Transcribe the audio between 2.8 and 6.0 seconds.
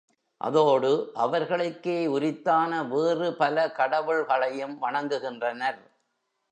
வேறுபல கடவுள்களையும் வணங்குகின்றனர்.